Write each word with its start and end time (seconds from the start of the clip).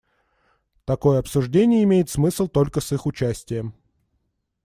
Такое 0.83 1.19
обсуждение 1.19 1.83
имеет 1.83 2.09
смысл 2.09 2.47
только 2.47 2.81
с 2.81 2.91
их 2.91 3.05
участием. 3.05 3.75